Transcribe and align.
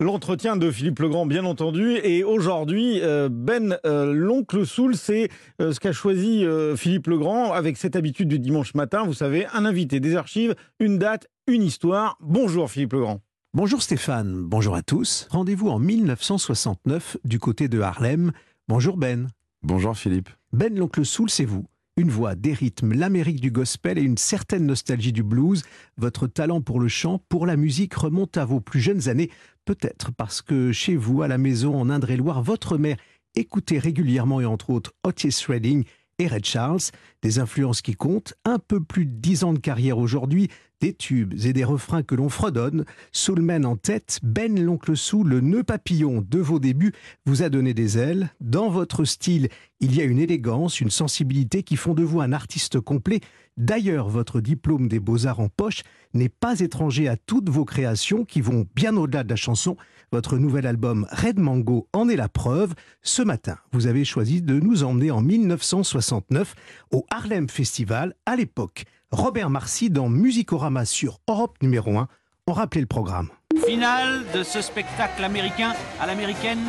L'entretien 0.00 0.56
de 0.56 0.70
Philippe 0.70 1.00
Legrand, 1.00 1.26
bien 1.26 1.44
entendu. 1.44 1.96
Et 2.04 2.22
aujourd'hui, 2.22 3.00
euh, 3.02 3.28
Ben, 3.28 3.78
euh, 3.84 4.12
l'oncle 4.12 4.64
Soul, 4.64 4.94
c'est 4.94 5.28
euh, 5.60 5.72
ce 5.72 5.80
qu'a 5.80 5.90
choisi 5.90 6.46
Philippe 6.76 7.08
Legrand 7.08 7.52
avec 7.52 7.76
cette 7.76 7.96
habitude 7.96 8.28
du 8.28 8.38
dimanche 8.38 8.74
matin. 8.74 9.02
Vous 9.04 9.12
savez, 9.12 9.46
un 9.52 9.64
invité, 9.64 9.98
des 9.98 10.14
archives, 10.14 10.54
une 10.78 10.98
date, 10.98 11.26
une 11.48 11.64
histoire. 11.64 12.16
Bonjour 12.20 12.70
Philippe 12.70 12.92
Legrand. 12.92 13.20
Bonjour 13.54 13.82
Stéphane, 13.82 14.42
bonjour 14.42 14.76
à 14.76 14.82
tous. 14.82 15.26
Rendez-vous 15.30 15.68
en 15.68 15.80
1969 15.80 17.16
du 17.24 17.40
côté 17.40 17.66
de 17.66 17.80
Harlem. 17.80 18.30
Bonjour 18.68 18.96
Ben. 18.98 19.26
Bonjour 19.62 19.96
Philippe. 19.96 20.28
Ben, 20.52 20.78
l'oncle 20.78 21.04
Soul, 21.04 21.28
c'est 21.28 21.44
vous. 21.44 21.66
Une 21.98 22.10
voix, 22.10 22.36
des 22.36 22.52
rythmes, 22.52 22.92
l'Amérique 22.92 23.40
du 23.40 23.50
gospel 23.50 23.98
et 23.98 24.02
une 24.02 24.18
certaine 24.18 24.64
nostalgie 24.64 25.12
du 25.12 25.24
blues. 25.24 25.64
Votre 25.96 26.28
talent 26.28 26.60
pour 26.60 26.78
le 26.78 26.86
chant, 26.86 27.20
pour 27.28 27.44
la 27.44 27.56
musique 27.56 27.94
remonte 27.94 28.36
à 28.36 28.44
vos 28.44 28.60
plus 28.60 28.78
jeunes 28.78 29.08
années. 29.08 29.30
Peut-être 29.68 30.12
parce 30.12 30.40
que 30.40 30.72
chez 30.72 30.96
vous, 30.96 31.20
à 31.20 31.28
la 31.28 31.36
maison, 31.36 31.78
en 31.78 31.90
Indre-et-Loire, 31.90 32.42
votre 32.42 32.78
mère 32.78 32.96
écoutait 33.34 33.78
régulièrement 33.78 34.40
et 34.40 34.46
entre 34.46 34.70
autres 34.70 34.94
Otis 35.04 35.44
Redding 35.46 35.84
et 36.18 36.26
Red 36.26 36.46
Charles, 36.46 36.80
des 37.22 37.38
influences 37.38 37.82
qui 37.82 37.94
comptent, 37.94 38.34
un 38.44 38.58
peu 38.58 38.80
plus 38.80 39.06
de 39.06 39.12
dix 39.12 39.44
ans 39.44 39.52
de 39.52 39.58
carrière 39.58 39.98
aujourd'hui, 39.98 40.48
des 40.80 40.94
tubes 40.94 41.34
et 41.44 41.52
des 41.52 41.64
refrains 41.64 42.02
que 42.02 42.14
l'on 42.14 42.28
fredonne, 42.28 42.84
Soulman 43.12 43.64
en 43.64 43.76
tête, 43.76 44.20
Ben 44.22 44.62
l'oncle 44.62 44.96
Sou, 44.96 45.24
le 45.24 45.40
nœud 45.40 45.64
papillon 45.64 46.24
de 46.26 46.38
vos 46.38 46.60
débuts, 46.60 46.92
vous 47.26 47.42
a 47.42 47.48
donné 47.48 47.74
des 47.74 47.98
ailes. 47.98 48.30
Dans 48.40 48.68
votre 48.68 49.04
style, 49.04 49.48
il 49.80 49.94
y 49.94 50.00
a 50.00 50.04
une 50.04 50.18
élégance, 50.18 50.80
une 50.80 50.90
sensibilité 50.90 51.62
qui 51.62 51.76
font 51.76 51.94
de 51.94 52.04
vous 52.04 52.20
un 52.20 52.32
artiste 52.32 52.80
complet. 52.80 53.20
D'ailleurs, 53.56 54.08
votre 54.08 54.40
diplôme 54.40 54.88
des 54.88 55.00
beaux-arts 55.00 55.40
en 55.40 55.48
poche 55.48 55.82
n'est 56.14 56.28
pas 56.28 56.60
étranger 56.60 57.08
à 57.08 57.16
toutes 57.16 57.48
vos 57.48 57.64
créations 57.64 58.24
qui 58.24 58.40
vont 58.40 58.66
bien 58.76 58.96
au-delà 58.96 59.24
de 59.24 59.30
la 59.30 59.36
chanson. 59.36 59.76
Votre 60.10 60.38
nouvel 60.38 60.66
album 60.66 61.06
Red 61.10 61.38
Mango 61.38 61.86
en 61.92 62.08
est 62.08 62.16
la 62.16 62.28
preuve. 62.28 62.74
Ce 63.02 63.20
matin, 63.20 63.58
vous 63.72 63.86
avez 63.86 64.04
choisi 64.04 64.40
de 64.40 64.58
nous 64.58 64.84
emmener 64.84 65.10
en 65.10 65.20
1969 65.20 66.54
au 66.92 67.04
Harlem 67.10 67.48
Festival. 67.48 68.14
À 68.26 68.36
l'époque, 68.36 68.84
Robert 69.10 69.50
Marcy 69.50 69.90
dans 69.90 70.08
Musicorama 70.08 70.84
sur 70.84 71.20
Europe 71.28 71.56
numéro 71.62 71.96
1 71.96 72.08
ont 72.46 72.52
rappelé 72.52 72.80
le 72.80 72.86
programme. 72.86 73.28
Finale 73.66 74.24
de 74.34 74.42
ce 74.42 74.60
spectacle 74.60 75.24
américain 75.24 75.72
à 76.00 76.06
l'américaine. 76.06 76.64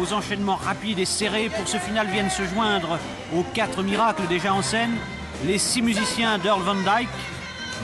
Aux 0.00 0.12
enchaînements 0.12 0.56
rapides 0.56 0.98
et 0.98 1.04
serrés 1.04 1.48
pour 1.48 1.66
ce 1.66 1.78
final 1.78 2.06
viennent 2.08 2.30
se 2.30 2.44
joindre 2.44 2.98
aux 3.34 3.44
quatre 3.54 3.82
miracles 3.82 4.26
déjà 4.28 4.52
en 4.52 4.62
scène. 4.62 4.92
Les 5.46 5.58
six 5.58 5.82
musiciens 5.82 6.38
d'Earl 6.38 6.62
Van 6.62 6.74
Dyke, 6.74 7.08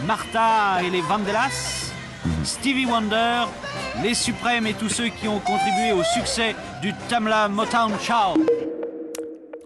Martha 0.07 0.83
et 0.83 0.91
les 0.91 1.01
Vandellas, 1.03 1.93
Stevie 2.45 2.87
Wonder, 2.87 3.45
les 4.03 4.15
Suprêmes 4.15 4.67
et 4.67 4.75
tous 4.75 4.89
ceux 4.89 5.09
qui 5.09 5.29
ont 5.29 5.41
contribué 5.41 5.93
au 5.93 6.03
succès 6.05 6.55
du 6.81 6.93
Tamla 7.09 7.49
Motown 7.49 7.93
Show. 8.01 8.72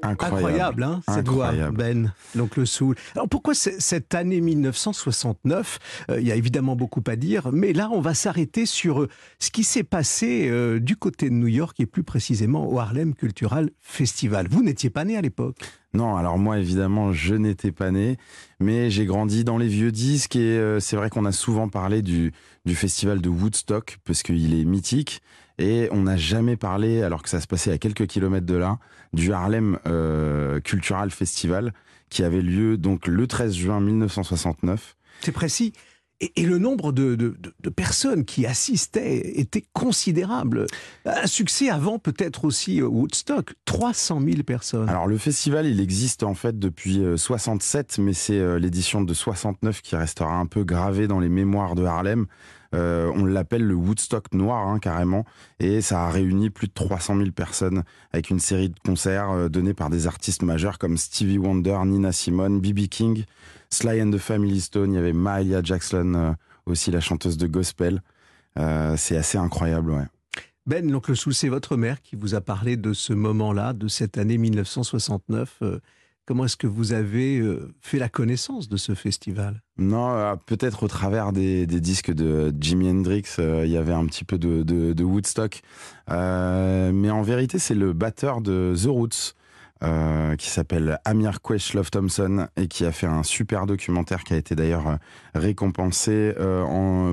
Incroyable, 0.03 0.83
hein, 0.83 1.01
cette 1.09 1.29
voix, 1.29 1.53
Ben, 1.73 2.13
l'oncle 2.35 2.67
Soul. 2.67 2.97
Alors 3.15 3.29
pourquoi 3.29 3.55
cette 3.55 4.15
année 4.15 4.41
1969 4.41 5.79
euh, 6.11 6.21
Il 6.21 6.27
y 6.27 6.33
a 6.33 6.37
évidemment 6.37 6.77
beaucoup 6.77 7.03
à 7.07 7.17
dire, 7.17 7.51
mais 7.53 7.73
là, 7.73 7.89
on 7.93 8.01
va 8.01 8.15
s'arrêter 8.15 8.67
sur 8.67 9.03
euh, 9.03 9.09
ce 9.39 9.51
qui 9.51 9.65
s'est 9.65 9.85
passé 9.85 10.49
euh, 10.49 10.79
du 10.81 10.97
côté 10.97 11.31
de 11.31 11.35
New 11.35 11.47
York 11.47 11.79
et 11.81 11.87
plus 11.87 12.03
précisément 12.03 12.71
au 12.71 12.79
Harlem 12.79 13.15
Cultural 13.15 13.71
Festival. 13.81 14.47
Vous 14.51 14.63
n'étiez 14.63 14.91
pas 14.91 15.05
né 15.05 15.17
à 15.17 15.21
l'époque 15.21 15.57
non, 15.95 16.15
alors 16.17 16.37
moi 16.37 16.59
évidemment 16.59 17.15
je 17.15 17.35
n'étais 17.35 17.73
pas 17.73 17.91
né, 17.91 18.19
mais 18.61 18.91
j'ai 18.91 19.07
grandi 19.07 19.45
dans 19.45 19.57
les 19.57 19.69
vieux 19.69 19.93
disques 19.93 20.37
et 20.37 20.77
c'est 20.79 20.95
vrai 20.95 21.09
qu'on 21.09 21.25
a 21.25 21.33
souvent 21.33 21.71
parlé 21.71 22.03
du, 22.03 22.33
du 22.67 22.75
festival 22.75 23.23
de 23.23 23.31
Woodstock 23.31 23.97
parce 24.05 24.23
qu'il 24.23 24.61
est 24.61 24.67
mythique 24.67 25.23
et 25.59 25.89
on 25.91 26.03
n'a 26.03 26.17
jamais 26.17 26.57
parlé, 26.57 27.03
alors 27.03 27.23
que 27.23 27.29
ça 27.29 27.41
se 27.41 27.47
passait 27.47 27.73
à 27.73 27.79
quelques 27.79 28.07
kilomètres 28.07 28.47
de 28.47 28.57
là, 28.57 28.79
du 29.13 29.33
Harlem 29.33 29.79
euh, 29.87 30.61
Cultural 30.61 31.11
Festival 31.11 31.73
qui 32.09 32.23
avait 32.23 32.43
lieu 32.43 32.77
donc 32.77 33.07
le 33.07 33.27
13 33.27 33.55
juin 33.55 33.81
1969. 33.81 34.97
C'est 35.23 35.33
précis. 35.33 35.73
Et, 36.21 36.45
le 36.45 36.57
nombre 36.57 36.93
de, 36.93 37.15
de, 37.15 37.69
personnes 37.69 38.25
qui 38.25 38.47
assistaient 38.47 39.39
était 39.39 39.65
considérable. 39.75 40.67
Un 41.05 41.27
succès 41.27 41.69
avant 41.69 41.99
peut-être 41.99 42.47
aussi 42.47 42.81
euh, 42.81 42.87
Woodstock, 42.87 43.53
300 43.67 44.23
000 44.25 44.43
personnes. 44.43 44.89
Alors 44.89 45.07
le 45.07 45.19
festival, 45.19 45.67
il 45.67 45.79
existe 45.79 46.23
en 46.23 46.33
fait 46.33 46.59
depuis 46.59 47.03
67, 47.17 47.97
euh, 47.99 48.03
mais 48.03 48.15
c'est 48.15 48.59
l'édition 48.59 49.03
de 49.03 49.13
69 49.13 49.83
qui 49.83 49.95
restera 49.95 50.37
un 50.37 50.47
peu 50.47 50.65
gravée 50.65 51.07
dans 51.07 51.21
les 51.21 51.29
mémoires 51.29 51.75
de 51.75 51.85
Harlem. 51.85 52.27
Euh, 52.75 53.11
on 53.15 53.25
l'appelle 53.25 53.65
le 53.65 53.75
Woodstock 53.75 54.33
noir 54.33 54.67
hein, 54.67 54.79
carrément, 54.79 55.25
et 55.61 55.81
ça 55.81 56.05
a 56.05 56.11
réuni 56.11 56.51
plus 56.51 56.69
de 56.69 56.73
300 56.73 57.17
000 57.19 57.31
personnes 57.31 57.83
avec 58.13 58.31
une 58.31 58.41
série 58.41 58.69
de 58.69 58.79
concerts 58.85 59.31
euh, 59.31 59.49
donnés 59.49 59.75
par 59.75 59.91
des 59.91 60.07
artistes 60.07 60.43
majeurs 60.43 60.79
comme 60.79 60.97
Stevie 60.97 61.39
Wonder, 61.39 61.79
Nina 61.85 62.13
Simone, 62.13 62.61
B.B. 62.61 62.89
King, 62.89 63.25
Sly 63.71 64.03
and 64.03 64.11
the 64.11 64.19
Family 64.19 64.61
Stone, 64.61 64.93
il 64.93 64.97
y 64.97 64.99
avait 64.99 65.13
Mahalia 65.13 65.63
Jackson 65.63 66.15
euh, 66.15 66.33
aussi, 66.67 66.91
la 66.91 67.01
chanteuse 67.01 67.37
de 67.37 67.47
gospel. 67.47 68.03
c'est 68.97 69.17
assez 69.17 69.39
incroyable. 69.39 70.09
Ben, 70.67 70.91
l'oncle 70.91 71.15
Soul, 71.15 71.33
c'est 71.33 71.49
votre 71.49 71.77
mère 71.77 72.03
qui 72.03 72.17
vous 72.17 72.35
a 72.35 72.41
parlé 72.41 72.77
de 72.77 72.93
ce 72.93 73.13
moment-là, 73.13 73.73
de 73.73 73.87
cette 73.87 74.19
année 74.19 74.37
1969. 74.37 75.63
Comment 76.27 76.47
est-ce 76.47 76.57
que 76.57 76.67
vous 76.67 76.93
avez 76.93 77.39
euh, 77.39 77.73
fait 77.81 78.01
la 78.01 78.09
connaissance 78.09 78.69
de 78.69 78.77
ce 78.77 78.97
festival? 78.97 79.63
Non, 79.79 80.11
euh, 80.11 80.35
peut-être 80.35 80.83
au 80.83 80.89
travers 80.89 81.33
des, 81.33 81.67
disques 81.67 82.13
de 82.13 82.53
Jimi 82.61 82.91
Hendrix, 82.91 83.37
euh, 83.39 83.63
il 83.65 83.71
y 83.71 83.77
avait 83.77 83.93
un 83.93 84.05
petit 84.07 84.25
peu 84.25 84.37
de, 84.37 85.05
Woodstock. 85.05 85.63
mais 86.09 87.11
en 87.11 87.23
vérité, 87.23 87.61
c'est 87.61 87.77
le 87.77 87.93
batteur 87.93 88.41
de 88.41 88.75
The 88.77 88.89
Roots. 88.89 89.35
qui 90.39 90.51
s'appelle 90.51 90.99
Amir 91.05 91.41
Questlove 91.43 91.91
Thompson 91.91 92.49
et 92.57 92.67
qui 92.67 92.85
a 92.85 92.91
fait 92.91 93.07
un 93.07 93.23
super 93.23 93.67
documentaire 93.67 94.25
qui 94.25 94.35
a 94.35 94.37
été 94.37 94.57
d'ailleurs 94.57 94.99
récompensé 95.35 96.35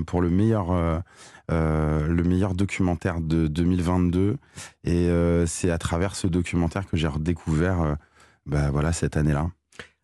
pour 0.07 0.21
le 0.21 0.29
meilleur 0.29 1.03
le 1.49 2.23
meilleur 2.23 2.55
documentaire 2.55 3.19
de 3.19 3.47
2022 3.47 4.37
et 4.85 5.09
c'est 5.45 5.69
à 5.69 5.77
travers 5.77 6.15
ce 6.15 6.25
documentaire 6.27 6.87
que 6.87 6.95
j'ai 6.95 7.07
redécouvert 7.07 7.97
bah 8.45 8.71
voilà, 8.71 8.93
cette 8.93 9.17
année-là. 9.17 9.49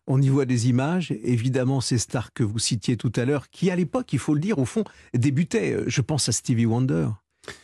On 0.06 0.20
y 0.20 0.28
voit 0.28 0.44
des 0.44 0.68
images, 0.68 1.12
évidemment 1.22 1.80
ces 1.80 1.98
stars 1.98 2.32
que 2.32 2.42
vous 2.42 2.58
citiez 2.58 2.96
tout 2.96 3.12
à 3.16 3.24
l'heure, 3.24 3.48
qui 3.50 3.70
à 3.70 3.76
l'époque, 3.76 4.12
il 4.12 4.18
faut 4.18 4.34
le 4.34 4.40
dire, 4.40 4.58
au 4.58 4.64
fond, 4.64 4.84
débutaient. 5.14 5.76
Je 5.86 6.00
pense 6.00 6.28
à 6.28 6.32
Stevie 6.32 6.66
Wonder. 6.66 7.08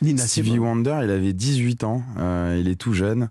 Nina 0.01 0.25
Stevie 0.25 0.59
Wonder, 0.59 0.99
il 1.03 1.09
avait 1.09 1.33
18 1.33 1.83
ans, 1.83 2.03
euh, 2.17 2.57
il 2.59 2.67
est 2.67 2.75
tout 2.75 2.93
jeune. 2.93 3.29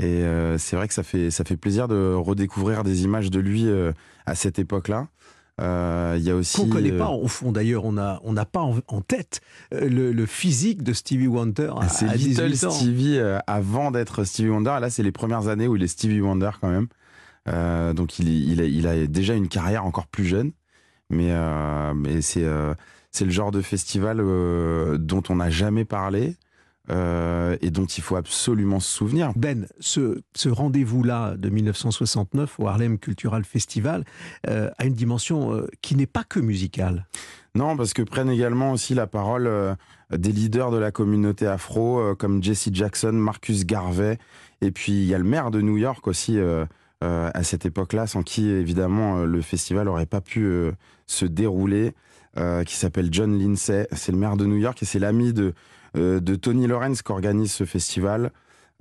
Et 0.00 0.22
euh, 0.22 0.58
c'est 0.58 0.76
vrai 0.76 0.86
que 0.86 0.94
ça 0.94 1.02
fait, 1.02 1.30
ça 1.30 1.44
fait 1.44 1.56
plaisir 1.56 1.88
de 1.88 2.14
redécouvrir 2.14 2.84
des 2.84 3.02
images 3.02 3.30
de 3.30 3.40
lui 3.40 3.66
euh, 3.66 3.92
à 4.26 4.34
cette 4.34 4.58
époque-là. 4.58 5.08
Il 5.58 6.22
y 6.22 6.30
a 6.30 6.34
aussi. 6.34 6.56
Qu'on 6.56 6.68
connaît 6.68 6.92
pas 6.92 7.10
au 7.10 7.28
fond 7.28 7.52
d'ailleurs, 7.52 7.84
on 7.84 7.92
n'a 7.92 8.20
on 8.24 8.34
pas 8.34 8.60
en, 8.60 9.00
tête 9.00 9.40
le, 9.72 10.26
physique 10.26 10.82
de 10.82 10.92
Stevie 10.92 11.26
Wonder. 11.26 11.72
C'est 11.88 12.16
Little 12.16 12.54
Stevie 12.54 13.18
avant 13.46 13.90
d'être 13.90 14.24
Stevie 14.24 14.50
Wonder. 14.50 14.76
Là, 14.80 14.90
c'est 14.90 15.02
les 15.02 15.12
premières 15.12 15.48
années 15.48 15.68
où 15.68 15.76
il 15.76 15.82
est 15.82 15.88
Stevie 15.88 16.20
Wonder 16.20 16.50
quand 16.60 16.70
même. 16.70 16.88
Euh, 17.48 17.92
donc 17.92 18.18
il, 18.18 18.28
il, 18.60 18.86
a, 18.86 19.06
déjà 19.06 19.34
une 19.34 19.48
carrière 19.48 19.84
encore 19.84 20.06
plus 20.06 20.24
jeune, 20.24 20.52
mais, 21.10 21.28
euh, 21.30 21.94
mais 21.94 22.20
c'est 22.20 22.44
euh, 22.44 22.74
c'est 23.10 23.24
le 23.24 23.30
genre 23.30 23.50
de 23.50 23.62
festival 23.62 24.18
dont 24.98 25.22
on 25.28 25.36
n'a 25.36 25.50
jamais 25.50 25.84
parlé. 25.84 26.36
Et 26.90 27.70
dont 27.70 27.84
il 27.84 28.02
faut 28.02 28.16
absolument 28.16 28.80
se 28.80 28.90
souvenir. 28.90 29.32
Ben, 29.36 29.66
ce, 29.78 30.22
ce 30.34 30.48
rendez-vous-là 30.48 31.36
de 31.36 31.48
1969 31.50 32.58
au 32.58 32.66
Harlem 32.66 32.98
Cultural 32.98 33.44
Festival 33.44 34.04
a 34.46 34.84
une 34.84 34.94
dimension 34.94 35.66
qui 35.82 35.96
n'est 35.96 36.06
pas 36.06 36.24
que 36.24 36.40
musicale. 36.40 37.06
Non, 37.54 37.76
parce 37.76 37.92
que 37.92 38.02
prennent 38.02 38.30
également 38.30 38.72
aussi 38.72 38.94
la 38.94 39.06
parole 39.06 39.50
des 40.10 40.32
leaders 40.32 40.70
de 40.70 40.78
la 40.78 40.90
communauté 40.90 41.46
afro, 41.46 42.14
comme 42.16 42.42
Jesse 42.42 42.70
Jackson, 42.72 43.12
Marcus 43.12 43.66
Garvey, 43.66 44.18
et 44.62 44.70
puis 44.70 44.92
il 44.92 45.04
y 45.04 45.14
a 45.14 45.18
le 45.18 45.24
maire 45.24 45.50
de 45.50 45.60
New 45.60 45.76
York 45.76 46.06
aussi, 46.06 46.38
euh, 47.04 47.30
à 47.32 47.44
cette 47.44 47.64
époque-là, 47.64 48.08
sans 48.08 48.24
qui 48.24 48.48
évidemment 48.48 49.18
euh, 49.18 49.24
le 49.24 49.40
festival 49.40 49.86
n'aurait 49.86 50.04
pas 50.04 50.20
pu 50.20 50.44
euh, 50.44 50.72
se 51.06 51.26
dérouler, 51.26 51.94
qui 52.66 52.76
s'appelle 52.76 53.08
John 53.10 53.36
Lindsay. 53.36 53.88
C'est 53.90 54.12
le 54.12 54.18
maire 54.18 54.36
de 54.36 54.46
New 54.46 54.58
York 54.58 54.80
et 54.80 54.84
c'est 54.84 55.00
l'ami 55.00 55.32
de, 55.32 55.54
de 55.94 56.34
Tony 56.34 56.66
Lawrence 56.66 57.02
qui 57.02 57.12
organise 57.12 57.52
ce 57.52 57.64
festival 57.64 58.32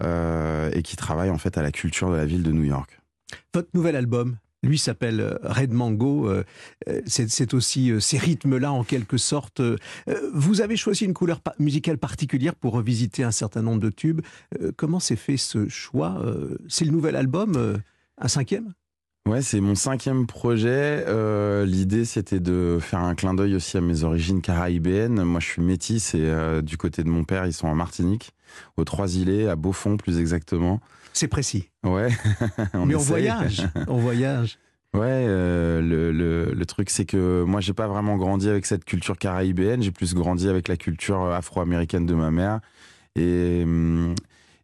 et 0.02 0.82
qui 0.84 0.96
travaille 0.96 1.30
en 1.30 1.38
fait 1.38 1.58
à 1.58 1.62
la 1.62 1.72
culture 1.72 2.12
de 2.12 2.16
la 2.16 2.26
ville 2.26 2.44
de 2.44 2.52
New 2.52 2.64
York. 2.64 3.00
Votre 3.54 3.70
nouvel 3.74 3.96
album, 3.96 4.38
lui 4.64 4.78
s'appelle 4.78 5.40
Red 5.44 5.72
Mango. 5.72 6.32
C'est 7.06 7.54
aussi 7.54 7.92
ces 8.00 8.18
rythmes-là, 8.18 8.72
en 8.72 8.84
quelque 8.84 9.18
sorte. 9.18 9.62
Vous 10.34 10.62
avez 10.62 10.76
choisi 10.76 11.06
une 11.06 11.14
couleur 11.14 11.42
musicale 11.60 11.98
particulière 11.98 12.56
pour 12.56 12.74
revisiter 12.74 13.24
un 13.24 13.32
certain 13.32 13.62
nombre 13.62 13.82
de 13.82 13.90
tubes. 13.90 14.22
Comment 14.76 15.00
s'est 15.00 15.16
fait 15.16 15.38
ce 15.38 15.68
choix 15.68 16.22
C'est 16.68 16.86
le 16.86 16.92
nouvel 16.92 17.16
album 17.16 17.80
un 18.20 18.28
cinquième? 18.28 18.74
Ouais, 19.28 19.42
c'est 19.42 19.60
mon 19.60 19.76
cinquième 19.76 20.26
projet. 20.26 21.04
Euh, 21.06 21.66
L'idée, 21.66 22.06
c'était 22.06 22.40
de 22.40 22.78
faire 22.80 23.00
un 23.00 23.14
clin 23.14 23.34
d'œil 23.34 23.56
aussi 23.56 23.76
à 23.76 23.82
mes 23.82 24.04
origines 24.04 24.42
caribéennes. 24.42 25.22
Moi, 25.24 25.42
je 25.42 25.48
suis 25.48 25.62
métis 25.62 26.16
et 26.16 26.22
euh, 26.22 26.62
du 26.62 26.78
côté 26.78 27.04
de 27.04 27.10
mon 27.10 27.26
père, 27.26 27.46
ils 27.46 27.52
sont 27.52 27.68
en 27.68 27.76
Martinique, 27.76 28.32
aux 28.78 28.86
Trois-Îlets, 28.86 29.50
à 29.50 29.58
Beaufort 29.58 29.98
plus 29.98 30.18
exactement. 30.18 30.80
C'est 31.12 31.28
précis. 31.28 31.70
Ouais. 31.84 32.08
on 32.74 32.86
Mais 32.86 32.96
on 32.96 33.00
voyage. 33.00 33.68
On 33.88 33.98
voyage. 33.98 34.60
Ouais, 34.94 35.04
euh, 35.04 35.82
le, 35.82 36.14
le, 36.14 36.54
le, 36.54 36.66
truc 36.66 36.90
c'est 36.90 37.06
que 37.06 37.44
moi 37.44 37.60
j'ai 37.60 37.74
pas 37.74 37.88
vraiment 37.88 38.16
grandi 38.16 38.48
avec 38.48 38.66
cette 38.66 38.86
culture 38.86 39.18
caribéenne, 39.18 39.84
j'ai 39.84 39.92
plus 39.92 40.16
grandi 40.16 40.48
avec 40.48 40.70
la 40.70 40.78
culture 40.78 41.22
afro-américaine 41.26 42.06
de 42.06 42.16
ma 42.16 42.32
mère 42.32 42.62
et, 43.16 43.62
hum, 43.64 44.16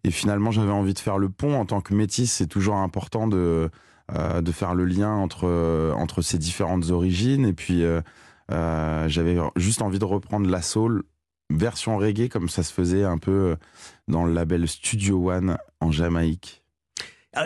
et 0.06 0.12
finalement 0.12 0.50
j'avais 0.50 0.72
envie 0.72 0.94
de 0.94 1.00
faire 1.00 1.18
le 1.18 1.28
pont 1.28 1.54
en 1.56 1.66
tant 1.66 1.82
que 1.82 1.94
métis, 1.94 2.32
c'est 2.32 2.48
toujours 2.48 2.78
important 2.78 3.28
de 3.28 3.70
de 4.12 4.52
faire 4.52 4.76
le 4.76 4.86
lien 4.86 5.12
entre, 5.12 5.48
euh, 5.48 5.94
entre 5.94 6.22
ces 6.22 6.38
différentes 6.38 6.90
origines. 6.90 7.46
Et 7.46 7.54
puis, 7.54 7.84
euh, 7.84 8.02
j'avais 9.08 9.38
juste 9.56 9.82
envie 9.82 10.00
de 10.00 10.06
reprendre 10.06 10.50
la 10.50 10.62
soul 10.62 11.04
version 11.50 11.98
reggae, 11.98 12.30
comme 12.30 12.50
ça 12.50 12.64
se 12.64 12.74
faisait 12.74 13.04
un 13.04 13.18
peu 13.18 13.56
dans 14.08 14.26
le 14.26 14.34
label 14.34 14.68
Studio 14.68 15.32
One 15.32 15.58
en 15.80 15.92
Jamaïque. 15.92 16.64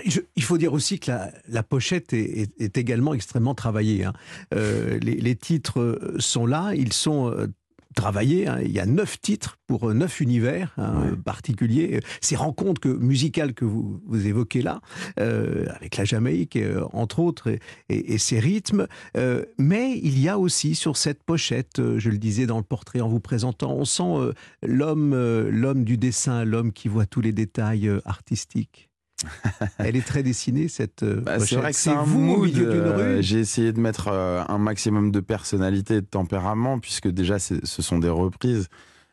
il 0.04 0.44
faut 0.44 0.58
dire 0.58 0.74
aussi 0.74 1.00
que 1.00 1.12
la, 1.48 1.64
pochette 1.64 2.14
est, 2.14 2.78
également 2.78 3.14
extrêmement 3.14 3.56
travaillée. 3.56 4.06
Hein. 4.06 4.14
les, 4.52 5.00
les, 5.00 5.36
titres 5.36 6.00
sont 6.20 6.46
là, 6.46 6.74
ils 6.74 6.94
sont 6.94 7.50
travaillé. 7.98 8.48
Hein. 8.48 8.60
Il 8.64 8.72
y 8.72 8.80
a 8.80 8.86
neuf 8.86 9.20
titres 9.20 9.58
pour 9.66 9.90
euh, 9.90 9.94
neuf 9.94 10.22
univers 10.22 10.74
hein, 10.78 11.18
particuliers. 11.26 12.00
Ces 12.22 12.36
rencontres 12.36 12.80
que, 12.80 12.90
musicales 12.90 13.54
que 13.54 13.66
vous, 13.66 14.02
vous 14.06 14.28
évoquez 14.28 14.62
là, 14.62 14.80
euh, 15.20 15.66
avec 15.76 15.98
la 15.98 16.06
Jamaïque, 16.06 16.56
euh, 16.56 16.86
entre 16.94 17.20
autres, 17.20 17.50
et, 17.50 17.60
et, 17.90 18.18
ces 18.18 18.40
rythmes. 18.40 18.88
mais 19.58 19.98
il 19.98 20.20
y 20.20 20.30
a 20.30 20.38
aussi 20.38 20.76
sur 20.76 20.96
cette 20.96 21.24
pochette, 21.24 21.82
je 21.98 22.10
le 22.10 22.18
disais 22.18 22.46
dans 22.46 22.58
le 22.58 22.64
portrait 22.64 23.02
en 23.02 23.08
vous 23.08 23.20
présentant, 23.20 23.74
on 23.74 23.86
sent 23.86 24.32
l'homme, 24.62 25.16
l'homme 25.50 25.84
du 25.84 25.98
dessin, 25.98 26.46
l'homme 26.46 26.72
qui 26.72 26.88
voit 26.88 27.06
tous 27.06 27.22
les 27.22 27.32
détails 27.32 27.90
artistiques. 28.06 28.90
Elle 29.80 29.96
est 29.96 30.06
très 30.06 30.24
dessinée 30.24 30.68
cette. 30.68 31.04
Euh, 31.04 31.22
bah, 31.22 31.40
c'est 31.40 31.56
vrai 31.56 31.72
que 31.72 31.78
c'est 31.78 31.94
vous 31.94 32.34
au 32.34 32.46
milieu 32.46 32.72
d'une 32.72 32.82
euh, 32.82 33.16
rue? 33.16 33.24
J'ai 33.24 33.40
essayé 33.40 33.74
de 33.74 33.80
mettre 33.80 34.10
euh, 34.10 34.44
un 34.48 34.58
maximum 34.58 35.12
de 35.12 35.20
personnalité 35.20 35.96
et 35.96 36.02
de 36.02 36.06
tempérament 36.06 36.80
puisque 36.80 37.08
déjà 37.08 37.40
ce 37.40 37.82
sont 37.82 38.00
des 38.00 38.10
reprises. 38.10 38.68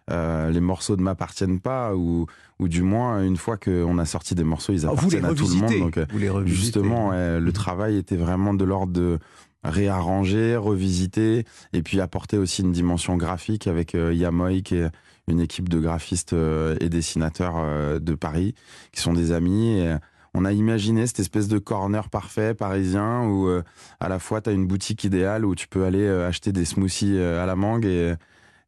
les 0.09 0.61
morceaux 0.61 0.97
ne 0.97 1.03
m'appartiennent 1.03 1.61
pas 1.61 1.95
ou, 1.95 2.27
ou 2.59 2.69
du 2.69 2.83
moins 2.83 3.23
une 3.23 3.39
fois 3.39 3.57
qu'on 3.57 3.99
a 3.99 4.05
sorti 4.05 4.35
des 4.35 4.45
morceaux 4.45 4.75
ils 4.75 4.87
ah, 4.87 4.91
appartiennent 4.91 5.25
à 5.25 5.35
tout 5.35 5.49
le 5.49 5.57
monde. 5.57 5.79
Donc 5.79 5.99
vous 5.99 6.19
les 6.19 6.31
justement 6.47 7.13
le 7.13 7.41
mhm. 7.41 7.53
travail 7.53 7.97
était 7.97 8.17
vraiment 8.17 8.53
de 8.53 8.65
l'ordre 8.65 8.93
de 8.93 9.19
réarranger, 9.63 10.57
revisiter 10.57 11.47
et 11.73 11.83
puis 11.83 12.03
apporter 12.03 12.37
aussi 12.37 12.61
une 12.61 12.73
dimension 12.73 13.17
graphique 13.17 13.67
avec 13.67 13.95
Yamoy 13.95 14.63
qui 14.63 14.77
est 14.77 14.91
une 15.29 15.41
équipe 15.41 15.69
de 15.69 15.79
graphistes 15.79 16.33
euh, 16.33 16.77
et 16.81 16.89
dessinateurs 16.89 17.55
euh, 17.57 17.99
de 17.99 18.15
Paris 18.15 18.55
qui 18.93 19.01
sont 19.01 19.13
des 19.13 19.33
amis. 19.33 19.79
Et 19.79 19.95
on 20.35 20.45
a 20.45 20.53
imaginé 20.53 21.07
cette 21.07 21.21
espèce 21.21 21.49
de 21.49 21.59
corner 21.59 22.09
parfait 22.11 22.55
parisien 22.55 23.23
où 23.23 23.49
euh, 23.49 23.63
à 24.01 24.09
la 24.09 24.19
fois 24.19 24.41
tu 24.41 24.51
as 24.51 24.53
une 24.53 24.67
boutique 24.67 25.05
idéale 25.05 25.45
où 25.45 25.55
tu 25.55 25.69
peux 25.69 25.85
aller 25.85 26.09
acheter 26.09 26.53
des 26.53 26.65
smoothies 26.65 27.19
à 27.19 27.47
la 27.47 27.57
mangue 27.57 27.87
et, 27.87 28.15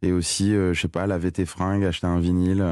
et 0.03 0.13
aussi, 0.13 0.53
je 0.53 0.79
sais 0.79 0.89
pas, 0.89 1.07
laver 1.07 1.33
tes 1.33 1.47
fringues, 1.47 1.85
acheter 1.85 2.07
un 2.07 2.21
vinyle, 2.21 2.65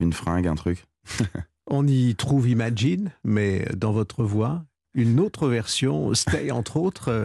une 0.00 0.12
fringue, 0.12 0.46
un 0.46 0.54
truc. 0.54 0.84
On 1.68 1.86
y 1.86 2.14
trouve 2.16 2.48
Imagine, 2.48 3.10
mais 3.24 3.66
dans 3.76 3.92
votre 3.92 4.24
voix, 4.24 4.64
une 4.94 5.20
autre 5.20 5.48
version, 5.48 6.12
Stay 6.14 6.50
entre 6.50 6.76
autres. 6.76 7.08
Euh, 7.08 7.24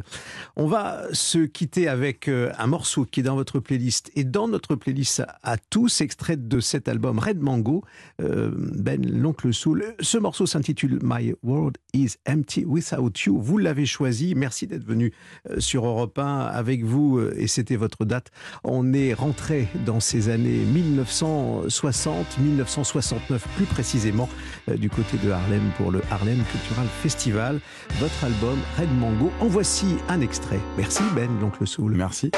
on 0.56 0.68
va 0.68 1.04
se 1.12 1.40
quitter 1.40 1.88
avec 1.88 2.28
euh, 2.28 2.52
un 2.58 2.68
morceau 2.68 3.06
qui 3.06 3.20
est 3.20 3.24
dans 3.24 3.36
votre 3.36 3.60
playlist 3.60 4.12
et 4.16 4.24
dans 4.24 4.48
notre 4.48 4.76
playlist 4.76 5.24
à 5.44 5.58
tous, 5.58 6.02
extrait 6.02 6.38
de 6.38 6.60
cet 6.60 6.88
album 6.88 7.20
Red 7.20 7.42
Mango, 7.42 7.84
euh, 8.22 8.52
Ben 8.56 9.06
l'oncle 9.06 9.54
Soul. 9.54 9.84
Ce 10.00 10.18
morceau 10.18 10.46
s'intitule 10.46 11.00
My 11.04 11.34
World 11.44 11.78
is 11.94 12.16
Empty 12.28 12.66
Without 12.66 13.12
You. 13.26 13.40
Vous 13.42 13.58
l'avez 13.58 13.86
choisi. 13.86 14.34
Merci 14.36 14.68
d'être 14.68 14.86
venu 14.86 15.14
sur 15.58 15.86
Europe 15.86 16.18
1 16.18 16.40
avec 16.46 16.84
vous 16.84 17.20
et 17.36 17.48
c'était 17.48 17.76
votre 17.76 18.06
date. 18.06 18.32
On 18.64 18.94
est 18.94 19.14
rentré 19.14 19.68
dans 19.86 20.00
ces 20.00 20.30
années 20.30 20.64
1960, 20.74 22.40
1969 22.40 23.48
plus 23.56 23.66
précisément 23.66 24.30
du 24.68 24.90
côté 24.90 25.18
de 25.24 25.32
Harlem 25.32 25.72
pour 25.78 25.92
le 25.92 26.02
Harlem 26.12 26.44
Cultural 26.52 26.88
Festival 27.02 27.57
votre 28.00 28.24
album 28.24 28.58
Red 28.78 28.90
Mango. 29.00 29.32
En 29.40 29.48
voici 29.48 29.98
un 30.10 30.22
extrait. 30.22 30.60
Merci 30.78 31.04
Ben, 31.16 31.30
donc 31.40 31.60
le 31.60 31.66
Soul. 31.66 31.94
Merci. 31.96 32.32